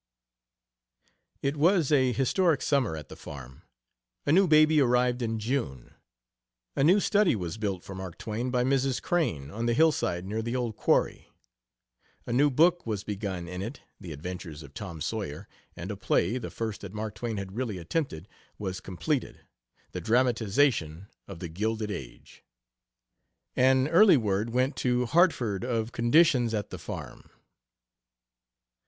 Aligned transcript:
It 1.43 1.55
was 1.55 1.91
a 1.91 2.11
historic 2.11 2.63
summer 2.63 2.95
at 2.97 3.07
the 3.07 3.15
Farm. 3.15 3.61
A 4.25 4.31
new 4.31 4.47
baby 4.47 4.81
arrived 4.81 5.21
in 5.21 5.37
June; 5.37 5.93
a 6.75 6.83
new 6.83 6.99
study 6.99 7.35
was 7.35 7.59
built 7.59 7.83
for 7.83 7.93
Mark 7.93 8.17
Twain 8.17 8.49
by 8.49 8.63
Mrs. 8.63 8.99
Crane, 8.99 9.51
on 9.51 9.67
the 9.67 9.75
hillside 9.75 10.25
near 10.25 10.41
the 10.41 10.55
old 10.55 10.75
quarry; 10.75 11.29
a 12.25 12.33
new 12.33 12.49
book 12.49 12.83
was 12.87 13.03
begun 13.03 13.47
in 13.47 13.61
it 13.61 13.81
The 13.99 14.11
Adventures 14.11 14.63
of 14.63 14.73
Tom 14.73 15.01
Sawyer 15.01 15.47
and 15.75 15.91
a 15.91 15.95
play, 15.95 16.39
the 16.39 16.49
first 16.49 16.81
that 16.81 16.95
Mark 16.95 17.13
Twain 17.13 17.37
had 17.37 17.55
really 17.55 17.77
attempted, 17.77 18.27
was 18.57 18.79
completed 18.79 19.41
the 19.91 20.01
dramatization 20.01 21.09
of 21.27 21.37
The 21.37 21.47
Gilded 21.47 21.91
Age. 21.91 22.43
An 23.55 23.87
early 23.87 24.17
word 24.17 24.49
went 24.49 24.75
to 24.77 25.05
Hartford 25.05 25.63
of 25.63 25.91
conditions 25.91 26.55
at 26.55 26.71
the 26.71 26.79
Farm. 26.79 27.29